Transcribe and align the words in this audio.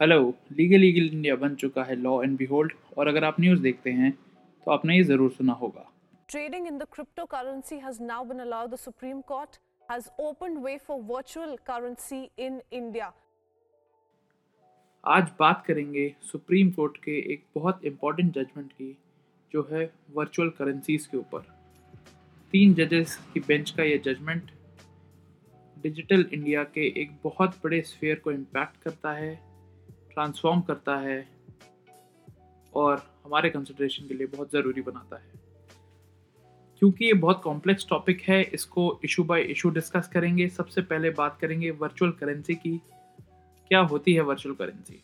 Hello 0.00 0.18
legal 0.52 0.78
legal 0.78 1.04
India 1.06 1.34
बन 1.36 1.54
चुका 1.54 1.82
है 1.84 1.94
लॉ 1.96 2.22
एंड 2.22 2.36
बिहोल्ड 2.38 2.72
और 2.98 3.08
अगर 3.08 3.24
आप 3.24 3.36
न्यूज़ 3.40 3.60
देखते 3.60 3.90
हैं 3.90 4.10
तो 4.66 4.70
आपने 4.70 4.96
ये 4.96 5.04
ज़रूर 5.04 5.30
सुना 5.32 5.52
होगा 5.52 5.84
Trading 6.28 6.66
in 6.66 6.80
the 6.80 6.86
cryptocurrency 6.88 7.78
has 7.80 8.00
now 8.00 8.18
been 8.24 8.40
allowed. 8.40 8.72
The 8.72 8.80
Supreme 8.80 9.22
Court 9.22 9.58
has 9.88 10.10
opened 10.20 10.60
way 10.62 10.74
for 10.80 10.98
virtual 11.04 11.56
currency 11.70 12.20
in 12.38 12.60
India. 12.72 13.08
आज 15.04 15.30
बात 15.40 15.64
करेंगे 15.66 16.08
सुप्रीम 16.24 16.70
कोर्ट 16.72 16.96
के 16.98 17.16
एक 17.32 17.44
बहुत 17.54 17.84
इंपॉर्टेंट 17.84 18.32
जजमेंट 18.34 18.72
की 18.72 18.92
जो 19.54 19.68
है 19.72 19.90
वर्चुअल 20.12 20.50
करेंसीज 20.58 21.06
के 21.06 21.16
ऊपर 21.16 21.48
तीन 22.52 22.74
जजेस 22.74 23.18
की 23.34 23.40
बेंच 23.40 23.70
का 23.70 23.82
ये 23.84 23.98
जजमेंट 24.06 24.50
डिजिटल 25.76 26.28
इंडिया 26.32 26.64
के 26.74 26.86
एक 27.02 27.18
बहुत 27.24 27.58
बड़े 27.64 27.82
स्फेयर 27.86 28.18
को 28.18 28.32
इम्पैक्ट 28.32 28.82
करता 28.82 29.12
है 29.14 29.34
ट्रांसफॉर्म 30.16 30.60
करता 30.60 30.96
है 30.98 31.26
और 32.72 33.02
हमारे 33.24 33.50
कंसिड्रेशन 33.50 34.06
के 34.08 34.14
लिए 34.14 34.26
बहुत 34.26 34.52
ज़रूरी 34.52 34.82
बनाता 34.82 35.16
है। 35.16 35.44
क्योंकि 36.82 37.04
ये 37.04 37.12
बहुत 37.14 37.40
कॉम्प्लेक्स 37.42 37.86
टॉपिक 37.90 38.22
है, 38.22 38.42
इसको 38.44 39.00
इशू 39.04 39.24
बाय 39.24 39.42
इशू 39.42 39.70
डिस्कस 39.70 40.08
करेंगे। 40.08 40.48
सबसे 40.48 40.82
पहले 40.82 41.10
बात 41.10 41.38
करेंगे 41.40 41.70
वर्चुअल 41.72 42.12
करेंसी 42.12 42.54
की। 42.54 42.76
क्या 43.70 43.80
होती 43.82 44.14
है 44.14 44.20
वर्चुअल 44.22 44.54
करेंसी 44.54 45.00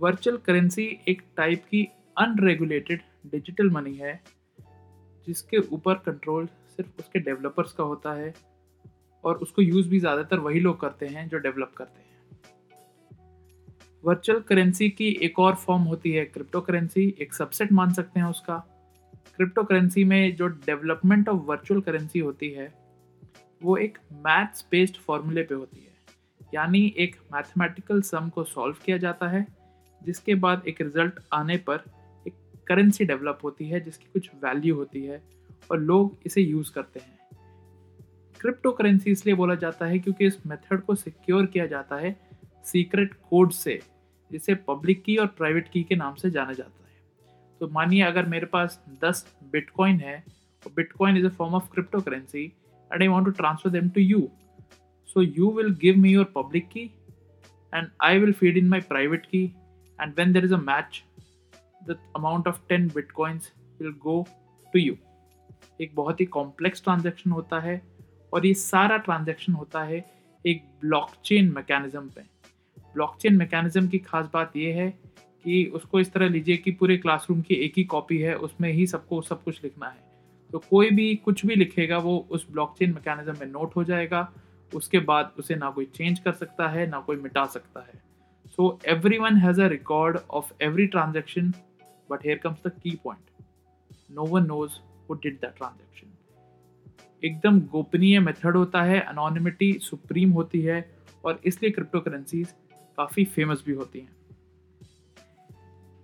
वर्चुअल 0.00 0.36
करेंसी 0.36 0.86
एक 1.08 1.22
टाइप 1.36 1.64
की 1.64 1.84
अनरेगुलेटेड 2.18 3.02
डिजिटल 3.26 3.70
मनी 3.70 3.94
है, 3.94 4.20
जिसके 5.26 5.58
ऊपर 5.68 5.94
कंट्रोल 6.06 6.46
सिर्फ़ 6.46 6.98
उसके 6.98 7.18
डेवलपर्स 7.20 7.72
का 7.72 7.84
होता 7.84 8.12
है 8.12 8.32
और 9.24 9.36
उसको 9.38 9.62
यूज़ 9.62 9.88
भी 9.88 9.98
ज़्यादातर 10.00 10.38
वही 10.40 10.60
लोग 10.60 10.80
करते 10.80 11.06
हैं 11.06 11.28
जो 11.28 11.38
डेवलप 11.38 11.74
करते 11.76 12.00
हैं। 12.00 12.11
वर्चुअल 14.04 14.40
करेंसी 14.40 14.90
की 14.90 15.08
एक 15.08 15.38
और 15.38 15.54
फॉर्म 15.54 15.82
होती 15.82 16.12
है 16.12 16.24
क्रिप्टो 16.24 16.60
करेंसी 16.60 17.16
एक 17.20 17.34
सबसेट 17.34 17.72
मान 17.72 17.92
सकते 17.92 18.20
हैं 18.20 18.26
उसका। 18.26 18.56
क्रिप्टो 19.36 19.64
करेंसी 19.64 20.04
में 20.04 20.36
जो 20.36 20.46
डेवलपमेंट 20.46 21.28
ऑफ़ 21.28 21.42
वर्चुअल 21.42 21.80
करेंसी 21.80 22.18
होती 22.18 22.50
है, 22.50 22.74
वो 23.62 23.76
एक 23.76 23.98
मैथ्स 24.12 24.66
बेस्ड 24.70 24.96
फॉर्मूले 24.96 25.42
पे 25.42 25.54
होती 25.54 25.80
है। 25.80 25.92
यानी 26.54 26.94
एक 26.96 27.16
मैथमेटिकल 27.32 28.02
सम 28.02 28.28
को 28.28 28.44
सॉल्व 28.44 28.76
किया 28.84 28.96
जाता 28.96 29.28
है, 29.28 29.46
जिसके 30.04 30.34
बाद 30.34 30.62
एक 30.68 30.80
रिज़ल्ट 30.80 31.20
आने 31.32 31.56
पर 31.56 31.84
एक 32.26 32.34
करेंसी 32.66 33.04
डेवलप 33.04 33.38
होती 33.44 33.68
है, 33.68 33.80
जिसकी 33.80 34.06
कुछ 34.12 34.30
वैल्यू 34.34 34.74
होती 34.74 35.04
है, 35.04 35.22
और 35.70 35.78
लोग 35.78 36.18
इसे 36.26 36.42
यूज़ 36.42 36.72
करते 36.72 37.00
हैं। 37.00 37.18
क्रिप्टो 38.40 38.72
करेंसी 38.72 39.10
इसलिए 39.10 39.34
बोला 39.34 39.54
जाता 39.54 39.86
है 39.86 39.98
क्योंकि 39.98 40.26
इस 40.26 40.46
मेथड 40.46 40.82
को 40.82 40.94
सिक्योर 40.94 41.46
किया 41.46 41.66
जाता 41.66 41.96
है 41.96 42.16
सीक्रेट 42.64 43.14
कोड 43.30 43.50
से। 43.50 43.80
जिसे 44.32 44.54
पब्लिक 44.68 45.02
की 45.04 45.16
और 45.16 45.26
प्राइवेट 45.38 45.68
की 45.68 45.82
के 45.82 45.96
नाम 45.96 46.14
से 46.14 46.30
जाना 46.30 46.52
जाता 46.52 46.84
है। 46.84 47.00
तो 47.60 47.68
मानिए 47.68 48.02
अगर 48.02 48.26
मेरे 48.26 48.46
पास 48.46 48.80
10 49.04 49.24
बिटकॉइन 49.52 50.00
है, 50.00 50.22
और 50.62 50.72
bitcoin 50.76 51.16
is 51.16 51.26
a 51.26 51.30
form 51.30 51.54
of 51.54 51.70
crypto 51.72 52.00
currency 52.00 52.44
and 52.90 53.02
I 53.02 53.08
want 53.08 53.24
to 53.24 53.30
transfer 53.32 53.70
them 53.72 53.88
to 53.88 54.00
you 54.00 54.28
so 55.08 55.22
you 55.22 55.50
will 55.50 55.74
give 55.80 55.96
me 55.96 56.12
your 56.12 56.32
public 56.36 56.68
key 56.68 56.84
and 57.72 57.88
I 58.02 58.18
will 58.18 58.32
feed 58.32 58.56
in 58.56 58.68
my 58.68 58.80
private 58.80 59.26
key 59.26 59.44
and 59.98 60.14
when 60.18 60.32
there 60.32 60.44
is 60.44 60.54
a 60.54 60.60
match 60.60 61.02
the 61.82 61.98
amount 62.16 62.48
of 62.48 62.60
ten 62.68 62.88
bitcoins 62.88 63.52
will 63.80 63.92
go 64.02 64.22
to 64.74 64.78
you 64.78 64.96
एक 65.80 65.94
बहुत 65.94 66.20
ही 66.20 66.26
complex 66.26 66.82
transaction 66.82 67.30
होता 67.30 67.58
है 67.60 67.80
और 68.32 68.46
ये 68.46 68.54
सारा 68.54 68.96
transaction 68.96 69.52
होता 69.52 69.82
है 69.84 70.04
एक 70.44 70.62
ब्लॉकचेन 70.80 71.50
मैकेनिज्म 71.52 72.08
पे। 72.08 72.22
ब्लॉकचेन 72.94 73.36
मैकेनिज्म 73.36 73.88
की 73.88 73.98
खास 74.00 74.28
बात 74.32 74.56
यह 74.56 74.76
है 74.76 74.88
कि 75.44 75.64
उसको 75.74 76.00
इस 76.00 76.12
तरह 76.12 76.28
लीजिए 76.28 76.56
कि 76.56 76.70
पूरे 76.72 76.96
क्लासरूम 76.98 77.40
की 77.40 77.54
एक 77.56 77.72
ही 77.76 77.84
कॉपी 77.86 78.18
है, 78.18 78.34
उसमें 78.36 78.70
ही 78.72 78.86
सबको 78.86 79.20
सब 79.22 79.42
कुछ 79.44 79.60
लिखना 79.64 79.86
है। 79.86 80.10
तो 80.50 80.58
कोई 80.60 80.90
भी 80.90 81.14
कुछ 81.16 81.44
भी 81.46 81.54
लिखेगा, 81.54 81.98
वो 81.98 82.26
उस 82.30 82.46
ब्लॉकचेन 82.50 82.92
मैकेनिज्म 82.92 83.38
में 83.40 83.46
नोट 83.48 83.76
हो 83.76 83.84
जाएगा, 83.84 84.28
उसके 84.72 84.98
बाद 85.00 85.32
उसे 85.38 85.54
ना 85.56 85.70
कोई 85.70 85.84
चेंज 85.94 86.18
कर 86.18 86.32
सकता 86.34 86.68
है, 86.68 86.86
ना 86.86 87.00
कोई 87.00 87.16
मिटा 87.18 87.44
सकता 87.48 87.80
है। 87.82 88.00
So 88.48 88.78
every 88.88 89.18
one 89.18 89.36
has 89.38 89.60
a 89.60 89.66
record 89.68 90.18
of 90.30 90.52
every 90.62 90.86
transaction 90.86 91.52
but 92.10 92.24
here 92.26 92.38
comes 92.38 92.66
the 92.66 92.72
key 92.82 92.98
point 93.04 93.44
no 94.10 94.26
one 94.26 94.46
knows 94.46 94.72
who 95.08 95.14
did 95.16 95.36
the 95.36 95.52
transaction 95.56 96.08
एकदम 97.22 97.60
गोपनीय 97.72 98.18
मेथड 98.20 98.56
होता 98.56 98.82
है 98.82 99.00
अनोनिमिटी 99.00 99.72
सुप्रीम 99.82 100.30
होती 100.32 100.60
है, 100.60 100.84
और 101.24 101.40
इसलिए 101.44 101.70
क्रिप्टो 101.70 102.00
करेंसीज 102.00 102.54
काफ़ी 103.02 103.24
फ़ेमस 103.26 103.62
भी 103.66 103.72
होती 103.72 103.98
हैं। 103.98 104.10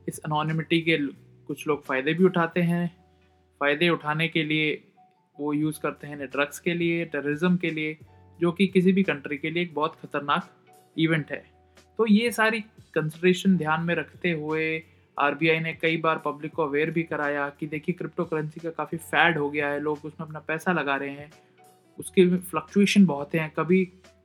इस 0.09 0.19
अनोनिमिटी 0.19 0.81
के 0.81 0.97
कुछ 1.49 1.67
लोग 1.69 1.85
फ़ायदे 1.85 2.13
भी 2.15 2.25
उठाते 2.25 2.61
हैं। 2.63 2.87
फ़ायदे 3.61 3.89
उठाने 3.89 4.29
के 4.29 4.43
लिए 4.45 4.73
वो 5.37 5.53
यूज़ 5.53 5.79
करते 5.81 6.07
हैं 6.07 6.19
ड्रग्स 6.21 6.59
के 6.61 6.75
लिए 6.75 7.05
टेररिज्म 7.05 7.57
के 7.57 7.71
लिए, 7.71 7.97
जो 8.41 8.53
कि 8.53 8.67
किसी 8.67 8.93
भी 8.93 9.03
कंट्री 9.03 9.37
के 9.39 9.51
लिए 9.51 9.63
एक 9.63 9.75
बहुत 9.75 9.97
ख़तरनाक 10.03 10.51
इवेंट 10.97 11.31
है। 11.33 11.43
तो 11.99 12.07
ये 12.07 12.31
सारी 12.33 12.61
कंसिड्रेशन 12.95 13.57
ध्यान 13.57 13.83
में 13.83 13.95
रखते 13.95 14.31
हुए 14.33 14.83
आरबीआई 15.17 15.61
ने 15.61 15.73
कई 15.75 15.97
बार 15.97 16.23
पब्लिक 16.25 16.53
को 16.53 16.63
अवेयर 16.63 16.91
भी 16.91 17.03
कराया 17.03 17.49
कि 17.51 17.67
देखिए 17.67 17.95
क्रिप्टो 17.95 18.25
करेंसी 18.25 18.61
का 18.61 18.71
काफ़ी 18.71 18.99
फैड 18.99 19.39
हो 19.39 19.51
गया 19.51 19.69
है, 19.69 19.81
लोग 19.81 20.05
उसमें 20.05 20.27
अपना 20.27 20.41
पैसा 20.41 20.73
लगा 20.73 20.97
रहे 20.97 21.11
हैं। 21.11 21.31
उसके 21.99 22.27
फ्लक्चुएशन 22.39 23.07
बहुत 23.07 23.35
हैं। 23.35 23.51
कभी 23.51 23.83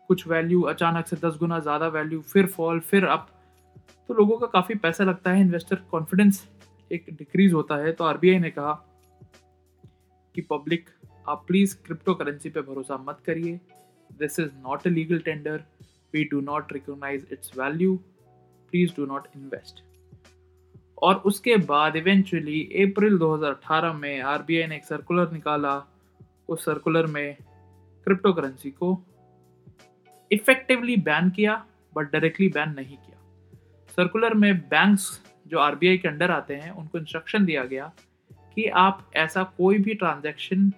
कुछ 0.09 0.27
वैल्यू 0.27 0.61
अचानक 0.69 1.07
से 1.07 1.15
दस 1.17 1.37
गुना 1.39 1.59
ज़्यादा 1.59 1.87
वैल्यू 1.89 2.21
फिर 2.23 2.47
फॉल 2.47 2.79
फिर 2.81 3.05
अप 3.07 3.27
तो 4.09 4.13
लोगों 4.13 4.37
का 4.37 4.47
काफ़ी 4.53 4.75
पैसा 4.75 5.03
लगता 5.03 5.31
है 5.31 5.41
इन्वेस्टर 5.41 5.75
कॉन्फिडेंस 5.91 6.47
एक 6.91 7.05
डिक्रीज 7.11 7.53
होता 7.53 7.75
है. 7.75 7.91
तो 7.91 8.03
आरबीआई 8.03 8.39
ने 8.39 8.49
कहा 8.49 8.73
कि 10.35 10.41
पब्लिक 10.49 10.89
आप 11.29 11.43
प्लीज़ 11.47 11.75
क्रिप्टो 11.85 12.13
करेंसी 12.13 12.49
पे 12.49 12.61
भरोसा 12.61 12.97
मत 13.07 13.19
करिए. 13.25 13.59
This 14.09 14.39
is 14.39 14.49
not 14.63 14.87
a 14.87 14.89
legal 14.89 15.19
tender 15.19 15.63
we 16.13 16.23
do 16.31 16.41
not 16.41 16.73
recognise 16.73 17.27
its 17.31 17.57
value 17.59 17.95
please 18.73 18.91
do 18.97 19.05
not 19.05 19.27
invest 19.35 19.83
और 20.97 21.15
उसके 21.25 21.55
बाद 21.71 21.95
इवेंचुअली 21.95 22.61
अप्रैल 22.83 23.17
2018 23.17 23.93
में 23.93 24.21
आरबीआई 24.21 24.67
ने 24.67 24.75
एक 24.75 24.85
सर्कुलर 24.85 25.31
निकाला. 25.31 25.81
उस 26.49 26.65
सर्कुलर 26.65 27.05
में 27.07 27.35
क्रिप्टो 28.07 28.31
करेंसी 28.33 28.69
को 28.71 28.93
इफेक्टिवली 30.33 30.95
बैन 30.97 31.29
किया 31.29 31.65
बट 31.95 32.11
डायरेक्टली 32.11 32.47
बैन 32.49 32.69
नहीं 32.69 32.97
किया। 32.97 33.17
सर्कुलर 33.97 34.33
में 34.33 34.57
बैंक्स 34.59 35.21
जो 35.47 35.59
आरबीआई 35.59 35.97
के 35.97 36.07
अंडर 36.07 36.31
आते 36.31 36.55
हैं, 36.55 36.71
उनको 36.71 36.97
इंस्ट्रक्शन 36.97 37.45
दिया 37.45 37.63
गया 37.65 37.91
कि 38.55 38.67
आप 38.67 39.11
ऐसा 39.15 39.43
कोई 39.57 39.77
भी 39.77 39.93
ट्रांजैक्शन 39.93 40.71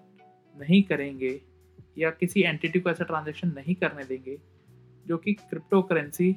नहीं 0.55 0.81
करेंगे 0.83 1.39
या 1.97 2.09
किसी 2.09 2.41
एंटिटी 2.41 2.79
को 2.79 2.89
ऐसा 2.89 3.03
ट्रांजैक्शन 3.03 3.47
नहीं 3.47 3.75
करने 3.75 4.03
देंगे 4.03 4.37
जो 5.05 5.17
कि 5.17 5.33
क्रिप्टो 5.33 5.81
करेंसी 5.81 6.29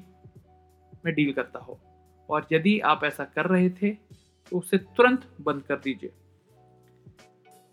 में 1.05 1.15
डील 1.15 1.33
करता 1.33 1.59
हो। 1.59 1.79
और 2.29 2.47
यदि 2.53 2.79
आप 2.81 3.05
ऐसा 3.05 3.25
कर 3.25 3.47
रहे 3.47 3.69
थे 3.71 3.91
तो 3.91 4.59
उसे 4.59 4.79
तुरंत 4.79 5.25
बंद 5.41 5.63
कर 5.63 5.77
दीजिए। 5.77 6.11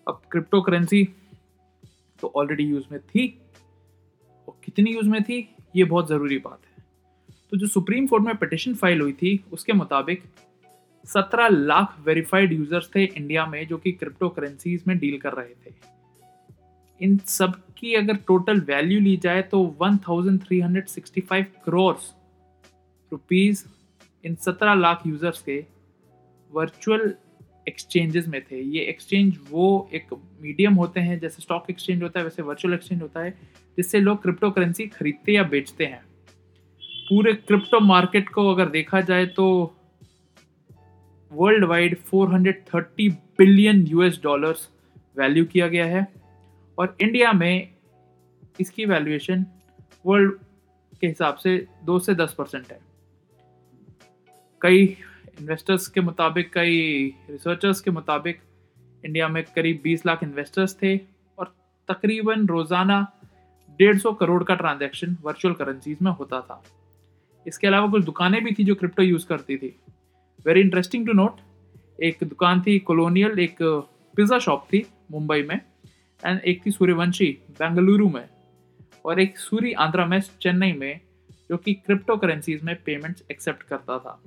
अब 0.08 0.22
क्रिप्टो 0.32 0.62
करेंसी 0.62 1.04
तो 2.22 2.32
ऑलरेडी 2.36 2.64
यूज़ 2.64 2.86
में 2.92 3.00
थी। 3.02 3.28
कितनी 4.76 4.92
यूज़ 4.94 5.08
में 5.08 5.24
थी, 5.24 5.38
ये 5.76 5.84
बहुत 5.84 6.08
ज़रूरी 6.08 6.38
बात 6.38 6.60
है। 6.66 6.84
तो 7.52 7.58
जो 7.58 7.68
सुप्रीम 7.68 8.08
कोर्ट 8.08 8.24
में 8.24 8.36
पिटिशन 8.36 8.74
फ़ाइल 8.74 9.02
हुई 9.02 9.14
थी, 9.14 9.44
उसके 9.54 9.74
मुताबिक 9.74 10.24
17 11.06 11.48
लाख 11.48 11.96
वेरीफाइड 12.06 12.54
यूज़र्स 12.54 12.90
थे 12.96 13.04
इंडिया 13.04 13.46
में 13.46 13.68
जो 13.68 13.78
कि 13.78 13.92
क्रिप्टो 13.92 14.30
करेंसीज 14.30 14.84
में 14.88 14.98
डील 14.98 15.18
कर 15.18 15.34
रहे 15.34 15.54
थे। 15.66 15.74
इन 17.02 17.18
सब 17.18 17.54
की 17.78 17.94
अगर 17.94 18.16
टोटल 18.28 18.60
वैल्यू 18.62 19.00
ली 19.00 19.16
जाए 19.18 19.42
तो 19.42 19.64
1365 19.82 21.46
करोड़ 21.66 21.96
रुपीस 23.12 23.66
इन 24.26 24.36
17 24.36 24.76
लाख 24.76 25.08
यूज़र्स 25.08 25.42
के 25.42 25.66
वर्चुअल 26.52 27.14
एक्सचेंजेस 27.68 28.28
में 28.28 28.42
थे। 28.42 28.62
ये 28.62 28.82
एक्सचेंज 28.82 29.38
वो 29.50 29.90
एक 29.94 30.14
मीडियम 30.42 30.74
होते 30.74 31.00
हैं, 31.00 31.20
जैसे 31.20 31.42
स्टॉक 31.42 31.70
एक्सचेंज 31.70 32.04
होता 32.04 32.20
है, 32.20 32.24
वैसे 32.24 32.42
वर्चुअल 32.42 32.74
एक्सचेंज 32.74 33.02
होता 33.02 33.20
है, 33.20 33.32
जिससे 33.78 34.00
लोग 34.00 34.22
क्रिप्टो 34.22 34.52
करेंसी 34.52 34.88
खरीदते 34.88 35.32
या 35.32 35.44
बेचते 35.44 35.86
हैं। 35.86 36.04
पूरे 37.10 37.34
क्रिप्टो 37.34 37.80
मार्केट 37.80 38.30
को 38.30 38.48
अगर 38.50 38.70
देखा 38.70 39.02
जाए 39.02 39.26
तो 39.26 39.46
world 41.32 41.66
wide 41.66 41.98
430 42.04 43.10
billion 43.38 43.86
US 43.88 44.20
dollars 44.24 44.70
value 45.18 45.46
किया 45.46 45.68
गया 45.68 45.86
है। 45.86 46.08
और 46.78 46.96
इंडिया 47.02 47.32
में 47.34 47.70
इसकी 48.60 48.86
वैल्यूएशन 48.86 49.46
वर्ल्ड 50.06 50.34
के 51.02 51.08
हिसाब 51.08 51.36
से 51.36 51.58
दो 51.84 52.00
से 52.00 52.16
दस 52.16 52.34
परसेंट 52.34 52.72
है। 52.72 52.80
कई 54.62 54.86
इन्वेस्टर्स 55.40 55.88
के 55.88 56.02
मुताबिक 56.02 56.54
कई 56.54 56.78
रिसर्चर्स 57.30 57.82
के 57.82 57.92
मुताबिक 57.92 58.40
इंडिया 59.04 59.28
में 59.28 59.44
करीब 59.46 59.82
20 59.84 60.06
लाख 60.06 60.24
इन्वेस्टर्स 60.24 60.76
थे 60.84 60.96
और 61.38 61.54
तकरीबन 61.90 62.46
रोज़ाना 62.48 63.00
डेढ़ 63.80 63.98
सौ 63.98 64.14
करोड़ 64.14 64.44
का 64.44 64.56
ट्रांजैक्शन 64.56 65.18
वर्चुअल 65.24 65.54
करेंसीज 65.54 65.98
में 66.02 66.12
होता 66.12 66.40
था। 66.42 66.62
इसके 67.46 67.68
अलावा 67.68 67.88
कुछ 67.92 68.04
दुकानें 68.04 68.44
भी 68.44 68.52
थी 68.52 68.64
जो 68.64 68.76
क्रिप्टो 68.76 69.04
यूज़ 69.04 69.26
करती 69.28 69.58
थी। 69.58 69.76
वेरी 70.46 70.62
इंटरेस्टिंग 70.62 71.06
टू 71.08 71.14
नोट 71.14 71.40
एक 72.04 72.24
दुकान 72.24 72.62
थी 72.62 72.78
कॉलोनियल 72.82 73.40
एक 73.40 73.58
पिज़्ज़ा 73.62 74.40
शॉप 74.40 74.66
थी 74.74 74.86
मुंबई 75.12 75.42
में 75.42 75.60
एंड 76.24 76.40
एक 76.40 76.66
थी 76.66 76.72
सूर्यवंशी 76.72 77.28
बेंगलुरु 77.60 78.10
में, 78.10 78.28
और 79.06 79.20
एक 79.20 79.38
सूर्य 79.38 79.72
आंध्रा 79.80 80.06
में, 80.06 80.20
चेन्नई 80.42 80.72
में, 80.74 81.00
जो 81.50 81.58
कि 81.58 81.74
क्रिप्टो 81.76 82.16
करेंसीज 82.18 82.64
में 82.64 82.76
पेमेंट्स 82.86 83.24
एक्सेप्ट 83.32 83.64
करता 83.64 83.98
था। 84.00 84.20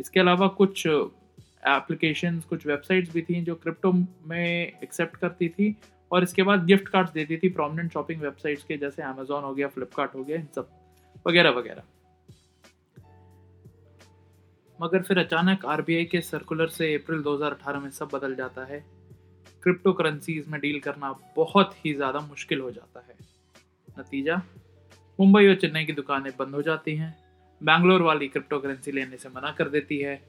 इसके 0.00 0.20
अलावा 0.20 0.48
कुछ 0.58 0.86
एप्लीकेशन 0.86 2.40
कुछ 2.48 2.66
वेबसाइट्स 2.66 3.12
भी 3.12 3.22
थी 3.22 3.40
जो 3.42 3.54
क्रिप्टो 3.54 3.92
में 3.92 4.80
एक्सेप्ट 4.82 5.16
करती 5.16 5.48
थी 5.48 5.74
और 6.10 6.22
इसके 6.22 6.42
बाद 6.42 6.64
गिफ्ट 6.64 6.88
कार्ड्स 6.88 7.12
देती 7.12 7.36
थी 7.36 7.48
प्रोमिनेंट 7.48 7.92
शॉपिंग 7.92 8.20
वेबसाइट्स 8.20 8.64
के, 8.64 8.76
जैसे 8.76 9.02
अमेजोन 9.02 9.42
हो 9.44 9.54
गया 9.54 9.68
फ्लिपकार्ट 9.68 10.14
हो 10.14 10.24
गया, 10.24 10.36
इन 10.36 10.46
सब, 10.54 10.68
वगैरह 11.26 11.50
वगैरह। 11.50 11.82
मगर 14.78 15.02
फिर 15.02 15.18
अचानक 15.18 15.64
आरबीआई 15.66 16.04
के 16.04 16.20
सर्कुलर 16.20 16.68
से 16.68 16.94
अप्रैल 16.94 17.22
2018 17.22 17.80
में 17.80 17.90
सब 17.90 18.08
बदल 18.12 18.34
जाता 18.34 18.64
है। 18.64 18.84
क्रिप्टो 19.62 19.92
करेंसीज 19.92 20.48
में 20.48 20.60
डील 20.60 20.78
करना 20.80 21.12
बहुत 21.36 21.74
ही 21.84 21.94
ज़्यादा 21.94 22.20
मुश्किल 22.20 22.60
हो 22.60 22.70
जाता 22.70 23.04
है। 23.08 23.14
नतीजा, 23.98 24.36
मुंबई 25.18 25.48
और 25.48 25.54
चेन्नई 25.54 25.84
की 25.84 25.92
दुकानें 25.92 26.32
बंद 26.38 26.54
हो 26.54 26.62
जाती 26.62 26.94
हैं। 26.96 27.16
बैंगलोर 27.62 28.02
वाली 28.02 28.28
क्रिप्टो 28.28 28.58
करेंसी 28.58 28.92
लेने 28.92 29.16
से 29.16 29.28
मना 29.28 29.52
कर 29.52 29.68
देती 29.68 29.98
है। 29.98 30.22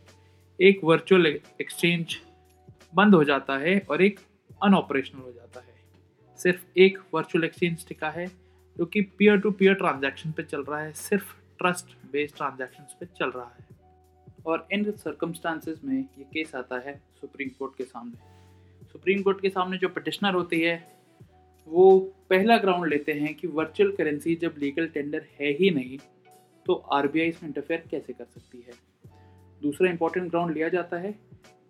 एक 0.61 0.81
वर्चुअल 0.83 1.25
एक्सचेंज 1.61 2.17
बंद 2.95 3.15
हो 3.15 3.23
जाता 3.23 3.57
है 3.57 3.85
और 3.89 4.01
एक 4.01 4.19
अनऑपरेशनल 4.63 5.21
हो 5.21 5.31
जाता 5.31 5.59
है। 5.59 5.75
सिर्फ़ 6.37 6.65
एक 6.77 6.99
वर्चुअल 7.13 7.43
एक्सचेंज 7.43 7.87
टिका 7.87 8.09
है, 8.09 8.27
जो 8.77 8.85
कि 8.85 9.01
पीयर 9.01 9.37
टू 9.37 9.51
पीयर 9.51 9.73
ट्रांजैक्शन 9.73 10.31
पे 10.31 10.43
चल 10.43 10.63
रहा 10.63 10.79
है। 10.79 10.93
सिर्फ़ 10.93 11.35
ट्रस्ट 11.57 12.11
बेस्ड 12.11 12.35
ट्रांजैक्शन 12.35 12.83
पे 12.99 13.05
चल 13.05 13.29
रहा 13.29 13.55
है। 13.59 13.79
और 14.45 14.67
इन 14.71 14.91
सर्कमस्टांसिस 14.91 15.83
में 15.85 16.05
ये 16.17 16.23
केस 16.23 16.55
आता 16.55 16.79
है 16.79 17.01
सुप्रीम 17.21 17.49
कोर्ट 17.59 17.77
के 17.77 17.83
सामने। 17.83 18.39
सुप्रीम 18.85 19.21
कोर्ट 19.21 19.41
के 19.41 19.49
सामने 19.49 19.77
जो 19.77 19.89
पटिशनर 19.89 20.33
होती 20.33 20.59
है, 20.59 20.99
वो 21.67 21.99
पहला 22.29 22.57
ग्राउंड 22.57 22.89
लेते 22.89 23.13
हैं 23.13 23.35
कि 23.35 23.47
वर्चुअल 23.47 23.91
करेंसी 23.91 24.35
जब 24.35 24.55
लीगल 24.57 24.87
टेंडर 24.87 25.25
है 25.39 25.47
ही 25.47 25.69
नहीं 25.69 25.97
तो 26.69 26.85
RBI 26.93 27.17
इसमें 27.17 27.49
इंटरफेयर 27.49 27.83
कैसे 27.91 28.13
कर 28.13 28.25
सकती 28.25 28.57
है? 28.57 28.73
दूसरा 29.61 29.89
इंपॉर्टेंट 29.89 30.29
ग्राउंड 30.29 30.53
लिया 30.53 30.69
जाता 30.69 30.97
है 30.97 31.11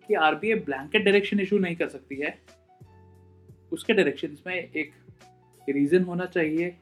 कि 0.08 0.14
आरबीआई 0.14 0.58
ब्लैंकेट 0.58 1.04
डायरेक्शन 1.04 1.40
इशू 1.40 1.58
नहीं 1.58 1.76
कर 1.76 1.88
सकती 1.88 2.16
है। 2.16 2.38
उसके 3.72 3.92
डायरेक्शन 3.92 4.36
में 4.46 4.54
एक 4.54 4.92
रीज़न 5.68 6.04
होना 6.04 6.24
चाहिए 6.26 6.76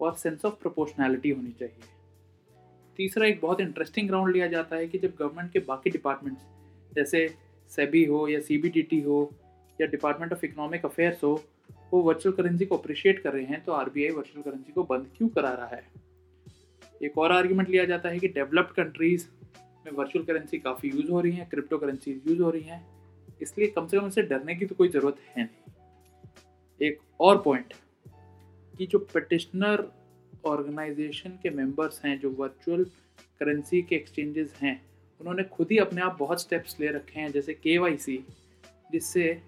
और 0.00 0.14
सेंस 0.14 0.44
ऑफ़ 0.44 0.54
प्रोपोर्शनैलिटी 0.54 1.30
होनी 1.30 1.52
चाहिए। 1.52 1.84
तीसरा, 2.96 3.26
एक 3.26 3.40
बहुत 3.40 3.60
इंटरेस्टिंग 3.60 4.08
ग्राउंड 4.08 4.32
लिया 4.32 4.46
जाता 4.46 4.76
है 4.76 4.88
कि 4.88 4.98
जब 4.98 5.14
गवर्नमेंट 5.18 5.52
के 5.52 5.58
बाकी 5.58 5.90
डिपार्टमेंट्स 5.90 6.42
जैसे 6.94 7.34
सेबी 7.70 8.04
हो 8.04 8.28
या 8.28 8.40
सीबीटीटी 8.40 9.00
हो 9.00 9.30
या 9.80 9.86
डिपार्टमेंट 9.86 10.32
ऑफ़ 10.32 10.44
इकोनॉमिक 10.44 10.84
अफेयर्स 10.84 11.24
हो, 11.24 11.42
वो 11.92 12.02
वर्चुअल 12.02 12.36
करेंसी 12.36 12.66
को 12.66 12.76
अप्रिशिएट 12.76 13.22
कर 13.22 13.32
रहे 13.32 13.44
हैं 13.44 13.64
तो 13.64 13.72
आरबीआई 13.72 14.10
वर्चुअल 14.10 14.42
करेंसी 14.42 14.72
को 14.72 14.84
बंद 14.84 15.06
क्यों 15.16 15.28
करा 15.28 15.52
रहा 15.52 15.66
है? 15.66 16.01
एक 17.02 17.18
और 17.18 17.32
आर्ग्यूमेंट 17.32 17.68
लिया 17.68 17.84
जाता 17.84 18.08
है 18.08 18.18
कि 18.18 18.28
डेवलप्ड 18.28 18.74
कंट्रीज़ 18.74 19.26
में 19.58 19.92
वर्चुअल 19.92 20.24
करेंसी 20.24 20.58
काफ़ी 20.58 20.90
यूज़ 20.90 21.10
हो 21.10 21.20
रही 21.20 21.32
हैं 21.32 21.48
क्रिप्टो 21.48 21.78
करेंसी 21.78 22.20
यूज़ 22.28 22.42
हो 22.42 22.50
रही 22.50 22.62
हैं। 22.62 22.86
इसलिए 23.42 23.68
कम 23.68 23.86
से 23.86 23.98
कम 23.98 24.06
इससे 24.06 24.22
डरने 24.22 24.54
की 24.54 24.66
तो 24.66 24.74
कोई 24.74 24.88
ज़रूरत 24.88 25.16
है 25.36 25.44
नहीं। 25.44 26.88
एक 26.88 26.98
और 27.20 27.42
पॉइंट 27.42 27.74
कि 28.78 28.86
जो 28.86 28.98
पटिशनर 29.14 29.84
ऑर्गेनाइजेशन 30.46 31.30
के 31.30 31.50
मेंबर्स 31.50 32.04
हैं, 32.04 32.18
जो 32.20 32.30
वर्चुअल 32.30 32.84
करेंसी 33.40 33.82
के 33.82 33.96
एक्सचेंजेस 33.96 34.54
हैं, 34.60 34.80
उन्होंने 35.20 35.42
खुद 35.44 35.68
ही 35.70 35.78
अपने 35.78 36.02
आप 36.02 36.16
बहुत 36.18 36.40
स्टेप्स 36.42 36.80
ले 36.80 36.88
रखे 36.88 37.20
हैं, 37.20 37.30
जैसे 37.32 37.54
के 37.54 37.78
जिससे 38.92 39.42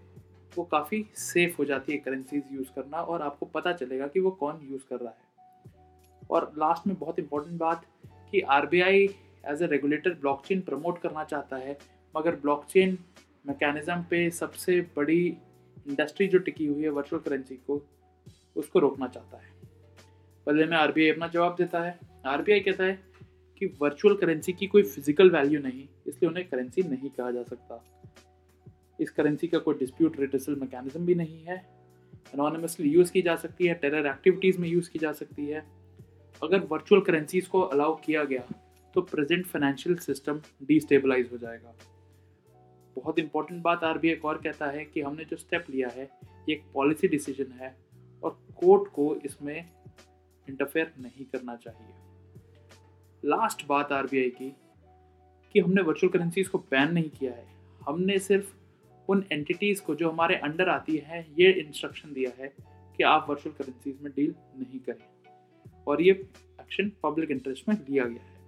वो 0.57 0.65
काफ़ी 0.65 1.05
सेफ़ 1.17 1.57
हो 1.59 1.65
जाती 1.65 1.93
है 1.93 1.99
करेंसीज 1.99 2.43
यूज़ 2.53 2.69
करना 2.77 2.97
और 2.97 3.23
आपको 3.23 3.47
पता 3.47 3.73
चलेगा 3.73 4.07
कि 4.07 4.21
वो 4.21 4.31
कौन 4.31 4.61
यूज़ 4.71 4.83
कर 4.91 4.97
रहा 4.97 5.11
है। 5.11 5.24
और 6.31 6.53
लास्ट 6.59 6.87
में 6.87 6.97
बहुत 6.99 7.19
इंपॉर्टेंट 7.19 7.59
बात 7.59 7.85
कि 8.33 8.41
R 8.51 8.67
B 8.67 8.81
I 8.81 9.05
as 9.45 9.63
a 9.63 9.67
regulator 9.67 10.15
blockchain 10.21 10.61
promote 10.61 10.99
करना 10.99 11.25
चाहता 11.25 11.57
है, 11.57 11.77
मगर 12.15 12.37
ब्लॉकचेन 12.37 12.99
मैकेनिज़्म 13.47 14.03
पे 14.11 14.29
सबसे 14.33 14.81
बड़ी 14.97 15.27
इंडस्ट्री 15.89 16.27
जो 16.27 16.39
टिकी 16.41 16.67
हुई 16.67 16.83
है 16.83 16.91
वर्चुअल 16.91 17.23
करेंसी 17.23 17.55
को, 17.57 17.83
उसको 18.57 18.79
रोकना 18.79 19.07
चाहता 19.09 19.39
है। 19.39 19.53
बदले 20.47 20.67
में 20.67 20.77
आर 20.77 20.93
बी 20.93 21.03
आई 21.03 21.11
अपना 21.11 21.29
जवाब 21.29 21.55
देता 21.59 21.83
है। 21.83 21.99
आर 22.27 22.43
बी 22.43 22.53
आई 22.53 22.61
कहता 22.61 22.85
है 22.85 22.99
कि 23.61 23.67
वर्चुअल 23.81 24.15
करेंसी 24.17 24.53
की 24.53 24.67
कोई 24.67 24.83
फ़िज़िकल 24.83 25.31
वैल्यू 25.31 25.61
नहीं, 25.61 25.87
इसलिए 26.07 26.29
उन्हें 26.29 26.49
करेंसी 26.49 26.83
नहीं 26.83 27.11
कहा 27.11 27.31
जा 27.31 27.43
सकता। 27.43 27.85
इस 29.01 29.11
करेंसी 29.11 29.47
का 29.49 29.59
कोई 29.59 29.75
डिस्प्यूट 29.75 30.19
रिटर्सल 30.21 30.57
मैकेनिज्म 30.57 31.05
भी 31.07 31.15
नहीं 31.15 31.45
है। 31.45 31.57
अनोनमसली 32.35 32.89
यूज़ 32.91 33.13
की 33.13 33.23
जा 33.23 33.35
सकती 33.37 33.67
है 33.67 33.75
टेरर 33.75 34.07
एक्टिविटीज़ 34.07 34.61
में 34.61 34.69
यूज़ 34.69 34.91
की 34.91 34.99
जा 34.99 35.13
सकती 35.13 35.47
है। 35.47 35.65
अगर 36.45 36.67
वर्चुअल 36.71 37.01
करेंसीज 37.01 37.47
को 37.47 37.61
अलाउ 37.61 37.95
किया 37.97 38.25
गया 38.25 38.43
तो 38.95 39.03
प्रेजेंट 39.03 39.47
फाइनेंशियल 39.47 39.97
सिस्टम 39.97 40.41
डिस्टेबलाइज 40.63 41.29
हो 41.33 41.39
जाएगा। 41.39 41.75
बहुत 42.97 43.19
इंपॉर्टेंट 43.19 43.63
बात 43.63 43.85
आर 43.85 44.05
एक 44.07 44.25
और 44.25 44.39
कहता 44.39 44.67
है 44.67 44.85
कि 44.85 45.01
हमने 45.01 45.25
जो 45.25 45.37
स्टेप 45.37 45.67
लिया 45.71 45.89
है, 45.89 46.05
ये 46.49 46.55
एक 46.55 46.65
पॉलिसी 46.75 47.09
डिसीज़न 47.09 47.53
है 47.53 47.75
और 48.23 48.39
कोर्ट 48.57 48.91
को 48.93 49.15
इसमें 49.17 49.57
इंटरफेयर 50.47 50.93
नहीं 50.99 51.25
करना 51.25 51.57
चाहिए। 51.57 51.95
लास्ट 53.23 53.67
बात 53.67 53.93
आरबीआई 53.93 54.31
की, 54.31 54.51
कि 55.55 55.61
हमने 55.61 55.83
वर्चुअल 55.83 56.13
करेंसीज 56.13 56.49
को 56.49 56.59
बैन 56.61 56.93
नहीं 56.93 57.11
किया 57.11 57.33
है। 57.33 57.47
हमने 57.81 58.19
सिर्फ़ 58.19 58.53
उन 59.09 59.25
एंटिटीज़ 59.33 59.83
को 59.83 59.95
जो 59.95 60.11
हमारे 60.11 60.37
अंडर 60.37 60.69
आती 60.69 60.97
है, 60.97 61.27
ये 61.39 61.51
इंस्ट्रक्शन 61.53 62.13
दिया 62.13 62.31
है 62.39 62.53
कि 62.97 63.03
आप 63.05 63.27
वर्चुअल 63.29 63.55
करेंसीज 63.57 64.03
में 64.03 64.13
डील 64.17 64.35
नहीं 64.57 64.81
करें। 64.81 65.07
और 65.89 66.03
ये 66.03 66.11
एक्शन 66.61 66.93
पब्लिक 67.03 67.31
इंटरेस्ट 67.31 67.69
में 67.69 67.77
लिया 67.77 68.05
गया 68.05 68.23
है। 68.23 68.39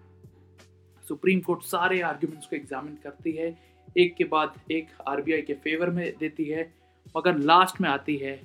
सुप्रीम 1.08 1.40
कोर्ट 1.40 1.62
सारे 1.62 2.00
आर्ग्यूमेंट्स 2.00 2.46
को 2.46 2.56
एग्जामिन 2.56 2.94
करती 2.94 3.32
है। 3.32 3.58
एक 3.98 4.14
के 4.14 4.24
बाद 4.24 4.60
एक 4.70 4.88
आरबीआई 5.08 5.42
के 5.42 5.54
फेवर 5.54 5.90
में 5.90 6.14
देती 6.20 6.44
है। 6.44 6.74
मगर 7.16 7.38
लास्ट 7.38 7.80
में 7.80 7.88
आती 7.88 8.16
है 8.16 8.40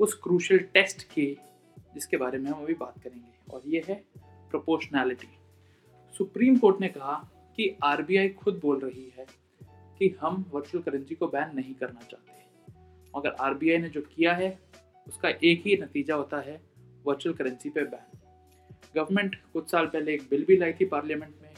उस 0.00 0.14
क्रूशल 0.14 0.58
टेस्ट 0.58 1.02
की, 1.02 1.38
जिसके 1.94 2.16
बारे 2.16 2.38
में 2.38 2.50
हम 2.50 2.62
अभी 2.62 2.74
बात 2.74 3.00
करेंगे। 3.02 3.52
और 3.52 3.62
ये 3.66 3.84
है 3.88 4.04
प्रोपोर्शनैलिटी 4.16 5.28
सुप्रीम 6.18 6.56
कोर्ट 6.56 6.80
ने 6.80 6.88
कहा 6.88 7.30
कि 7.56 7.76
आरबीआई 7.84 8.28
खुद 8.28 8.58
बोल 8.62 8.78
रही 8.80 9.12
है 9.18 9.26
कि 9.98 10.16
हम 10.20 10.50
वर्चुअल 10.52 10.84
करेंसी 10.84 11.14
को 11.14 11.26
बैन 11.26 11.56
नहीं 11.56 11.74
करना 11.74 12.00
चाहते। 12.00 12.32
मगर 13.16 13.30
आर 13.30 13.54
ने 13.54 13.88
जो 13.88 14.00
किया 14.00 14.34
है, 14.34 14.58
उसका 15.08 15.28
एक 15.28 15.62
ही 15.66 15.76
नतीजा 15.76 16.14
होता 16.14 16.40
है 16.40 16.60
वर्चुअल 17.04 17.36
करेंसी 17.36 17.70
पे 17.70 17.82
बैन 17.84 18.11
गवर्नमेंट 18.94 19.36
कुछ 19.52 19.70
साल 19.70 19.86
पहले 19.86 20.14
एक 20.14 20.22
बिल 20.30 20.44
भी 20.44 20.56
लाई 20.56 20.72
थी 20.72 20.84
पार्लियामेंट 20.86 21.34
में, 21.42 21.50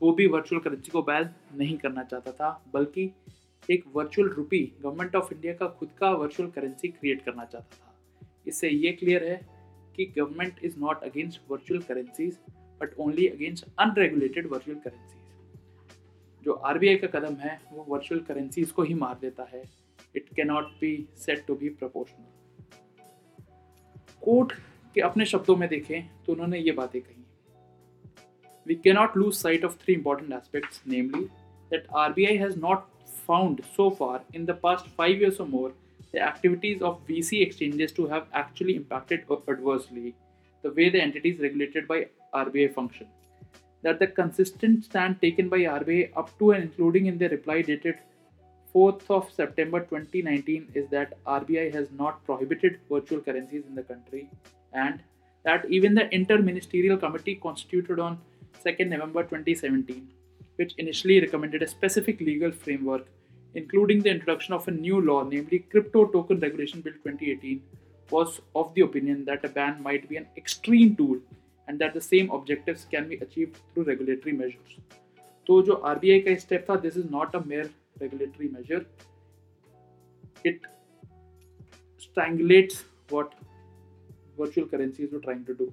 वो 0.00 0.12
भी 0.12 0.26
वर्चुअल 0.26 0.60
करेंसी 0.62 0.90
को 0.90 1.02
बैन 1.02 1.28
नहीं 1.54 1.76
करना 1.78 2.02
चाहता 2.02 2.32
था, 2.32 2.64
बल्कि 2.74 3.10
एक 3.68 3.84
virtual 3.94 4.28
rupee 4.28 4.60
government 4.82 5.16
of 5.16 5.32
India 5.34 5.54
का 5.54 5.66
खुद 5.68 5.90
का 5.98 6.10
वर्चुअल 6.12 6.50
करेंसी 6.50 6.88
क्रिएट 6.88 7.24
करना 7.24 7.44
चाहता 7.44 7.76
था। 7.76 8.28
इससे 8.46 8.68
ये 8.68 8.92
क्लियर 8.92 9.24
है 9.24 9.40
कि 9.96 10.04
government 10.18 10.64
is 10.64 10.78
not 10.80 11.02
against 11.04 11.40
virtual 11.50 11.80
currencies 11.80 12.38
but 12.80 12.94
only 12.98 13.26
against 13.28 13.66
unregulated 13.78 14.46
virtual 14.46 14.78
currency 14.78 15.18
जो 16.42 16.52
आरबीआई 16.52 16.96
का 16.96 17.06
कदम 17.08 17.34
है, 17.36 17.60
वो 17.72 17.84
वर्चुअल 17.88 18.20
करेंसीज 18.20 18.70
को 18.70 18.82
ही 18.82 18.94
मार 18.94 19.18
देता 19.20 19.48
है। 19.52 19.62
It 20.16 20.28
cannot 20.36 20.68
be 20.80 20.92
said 21.16 21.44
to 21.46 21.54
be 21.54 21.68
proportional 21.70 22.24
court 24.22 24.52
के 24.95 25.01
अपने 25.01 25.25
शब्दों 25.25 25.55
में 25.57 25.67
देखें 25.69 26.01
तो 26.25 26.33
उन्होंने 26.33 26.59
ये 26.59 26.71
बातें 26.81 27.01
कही 27.01 27.23
we 28.67 28.75
cannot 28.83 29.17
lose 29.17 29.33
sight 29.35 29.65
of 29.65 29.77
three 29.83 29.93
important 29.93 30.33
aspects 30.33 30.81
namely 30.87 31.23
that 31.71 31.87
R 32.03 32.13
B 32.13 32.25
I 32.25 32.37
has 32.37 32.57
not 32.59 32.93
found 33.27 33.61
so 33.75 33.85
far 33.99 34.15
in 34.39 34.43
the 34.47 34.53
past 34.63 34.89
five 34.97 35.21
years 35.21 35.37
or 35.43 35.45
more 35.51 35.69
the 36.15 36.19
activities 36.25 36.83
of 36.89 36.99
VC 37.07 37.41
exchanges 37.45 37.93
to 37.93 38.05
have 38.11 38.27
actually 38.41 38.75
impacted 38.75 39.23
adversely 39.53 40.13
the 40.63 40.71
way 40.79 40.89
the 40.89 41.01
entities 41.01 41.39
regulated 41.39 41.87
by 41.87 41.97
RBI 42.41 42.67
function. 42.73 43.07
that 43.85 43.99
the 43.99 44.07
consistent 44.17 44.83
stand 44.83 45.17
taken 45.21 45.49
by 45.49 45.57
RBI 45.71 46.05
up 46.19 46.29
to 46.39 46.51
and 46.53 46.63
including 46.63 47.05
in 47.09 47.17
their 47.19 47.29
reply 47.29 47.57
dated 47.61 47.99
4th 48.75 49.03
of 49.17 49.27
September 49.31 49.79
2019 49.81 50.71
is 50.73 50.87
that 50.93 51.13
RBI 51.33 51.65
has 51.75 51.91
not 51.99 52.23
prohibited 52.29 52.79
virtual 52.93 53.21
currencies 53.27 53.67
in 53.69 53.75
the 53.75 53.83
country 53.83 54.23
and 54.73 54.99
that 55.45 55.65
even 55.69 55.93
the 55.93 56.13
Inter-Ministerial 56.13 56.97
Committee 56.97 57.35
constituted 57.35 57.99
on 57.99 58.19
2nd 58.65 58.89
November 58.89 59.23
2017, 59.23 60.07
which 60.55 60.73
initially 60.77 61.19
recommended 61.21 61.61
a 61.61 61.67
specific 61.67 62.19
legal 62.19 62.51
framework, 62.51 63.07
including 63.53 64.01
the 64.01 64.09
introduction 64.09 64.53
of 64.53 64.67
a 64.67 64.71
new 64.71 64.99
law, 65.01 65.23
namely 65.23 65.59
Crypto 65.59 66.05
Token 66.07 66.39
Regulation 66.39 66.81
Bill 66.81 66.93
2018, 66.93 67.61
was 68.09 68.41
of 68.55 68.73
the 68.73 68.81
opinion 68.81 69.25
that 69.25 69.45
a 69.45 69.49
ban 69.49 69.81
might 69.81 70.07
be 70.09 70.17
an 70.17 70.27
extreme 70.37 70.95
tool 70.95 71.19
and 71.69 71.79
that 71.79 71.95
the 71.97 71.99
same 72.01 72.29
objectives 72.31 72.85
can 72.91 73.07
be 73.07 73.15
achieve 73.21 73.51
through 73.73 73.83
regulatory 73.83 74.31
measures 74.31 74.77
तो 75.47 75.61
जो 75.67 75.73
आर 75.91 75.99
का 76.27 76.35
step 76.39 76.65
था 76.69 76.75
this 76.85 76.97
is 76.97 77.09
not 77.11 77.35
a 77.35 77.39
mere 77.47 77.69
regulatory 78.01 78.49
measure 78.49 78.85
it 80.45 80.67
strangulates 82.03 82.75
what 83.11 83.31
virtual 84.40 84.66
currencies 84.66 85.12
were 85.12 85.20
trying 85.20 85.44
to 85.44 85.54
do. 85.54 85.72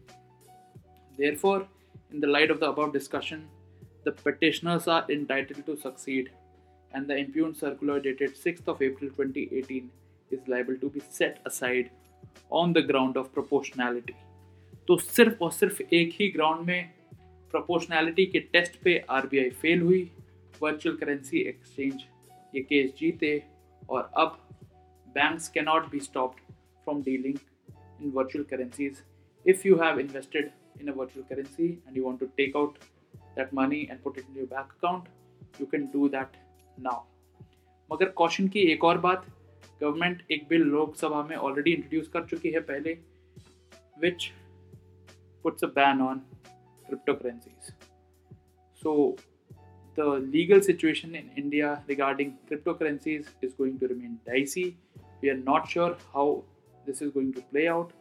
Therefore, 1.19 1.67
in 2.12 2.19
the 2.19 2.27
light 2.27 2.51
of 2.51 2.59
the 2.59 2.69
above 2.69 2.93
discussion, 2.93 3.47
the 4.05 4.12
petitioners 4.12 4.88
are 4.88 5.05
entitled 5.09 5.65
to 5.65 5.75
succeed, 5.77 6.29
and 6.93 7.07
the 7.07 7.17
impugned 7.17 7.57
circular 7.57 8.00
dated 8.00 8.38
6th 8.38 8.67
of 8.67 8.81
April 8.81 9.09
2018 9.12 9.89
is 10.31 10.47
liable 10.47 10.77
to 10.77 10.89
be 10.89 11.01
set 11.09 11.39
aside 11.45 11.89
on 12.51 12.74
the 12.74 12.86
ground 12.91 13.17
of 13.17 13.33
proportionality. 13.33 14.15
तो 14.88 14.95
सिर्फ़ 14.97 15.43
और 15.43 15.51
सिर्फ़ 15.51 15.81
एक 15.93 16.13
ही 16.19 16.27
ground 16.31 16.65
में 16.67 16.89
proportionality 17.51 18.25
के 18.25 18.39
test 18.53 18.81
पे 18.83 18.97
RBI 19.17 19.50
fail 19.62 19.81
हुई 19.81 20.01
वर्चुअल 20.62 20.95
करेंसी 20.97 21.39
एक्सचेंज 21.50 22.03
ये 22.55 22.62
केस 22.69 22.93
जीते 23.00 23.31
और 23.89 24.09
अब 24.24 24.38
banks 25.15 25.47
cannot 25.50 25.91
be 25.91 26.00
stopped 26.07 26.41
from 26.86 27.01
dealing 27.01 27.39
in 28.00 28.12
virtual 28.12 28.44
currencies 28.44 29.02
if 29.44 29.64
you 29.64 29.78
have 29.85 29.99
invested 29.99 30.50
in 30.80 30.88
a 30.88 30.92
virtual 30.92 31.25
currency 31.30 31.78
and 31.87 31.97
you 31.97 32.04
want 32.04 32.21
to 32.21 32.30
take 32.40 32.56
out 32.56 32.76
that 33.37 33.52
money 33.52 33.88
and 33.90 34.02
put 34.02 34.18
it 34.18 34.25
in 34.28 34.35
your 34.35 34.47
bank 34.47 34.76
account 34.78 35.09
you 35.59 35.66
can 35.75 35.90
do 35.97 36.12
that 36.18 36.38
now 36.90 37.00
मगर 37.92 38.09
caution 38.18 38.47
की 38.49 38.61
एक 38.73 38.85
और 38.85 38.99
बात 38.99 39.25
government 39.80 40.23
एक 40.32 40.47
bill 40.49 40.62
Lok Sabha 40.75 41.23
में 41.30 41.35
already 41.37 41.73
introduce 41.73 42.09
कर 42.12 42.25
चुकी 42.26 42.50
है 42.50 42.61
पहले 42.71 42.92
विच 44.00 44.30
puts 45.42 45.62
a 45.62 45.68
ban 45.68 46.00
on 46.00 46.23
cryptocurrencies. 46.88 47.73
So, 48.75 49.16
the 49.94 50.04
legal 50.04 50.62
situation 50.62 51.14
in 51.14 51.30
India 51.37 51.82
regarding 51.87 52.38
cryptocurrencies 52.50 53.26
is 53.42 53.52
going 53.54 53.78
to 53.80 53.88
remain 53.88 54.18
dicey 54.26 54.76
we 55.21 55.28
are 55.28 55.37
not 55.37 55.68
sure 55.68 55.97
how 56.14 56.42
this 56.87 57.02
is 57.02 57.11
going 57.12 57.32
to 57.32 57.42
play 57.52 57.68
out 57.68 57.92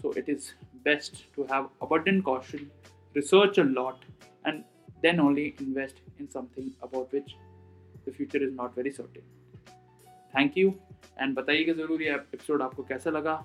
so 0.00 0.12
it 0.12 0.28
is 0.28 0.52
best 0.84 1.24
to 1.34 1.44
have 1.52 1.68
abundant 1.80 2.24
caution 2.24 2.70
research 3.14 3.58
a 3.58 3.64
lot 3.64 4.04
and 4.44 4.64
then 5.02 5.20
only 5.20 5.54
invest 5.60 6.00
in 6.18 6.30
something 6.30 6.72
about 6.82 7.12
which 7.12 7.36
the 8.04 8.12
future 8.12 8.42
is 8.48 8.52
not 8.52 8.74
very 8.74 8.92
certain 8.92 9.22
thank 10.34 10.56
you 10.56 10.74
and 11.20 11.36
बताइएगा 11.36 11.72
ज़रूर 11.80 12.02
ये 12.02 12.14
episode 12.14 12.62
आपको 12.62 12.82
कैसा 12.90 13.10
लगा 13.10 13.36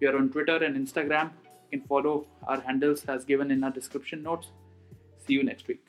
we 0.00 0.08
are 0.10 0.16
on 0.20 0.28
twitter 0.36 0.58
and 0.68 0.80
instagram 0.82 1.30
you 1.44 1.78
can 1.78 1.86
follow 1.92 2.14
our 2.46 2.60
handles 2.68 3.04
as 3.16 3.24
given 3.32 3.50
in 3.50 3.64
our 3.64 3.76
description 3.80 4.22
notes 4.22 4.52
see 5.26 5.34
you 5.38 5.42
next 5.52 5.68
week 5.68 5.81